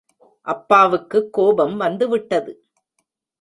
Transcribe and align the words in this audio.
அப்பாவுக்குக் 0.47 1.33
கோபம் 1.33 1.77
வந்துவிட்டது. 1.77 2.53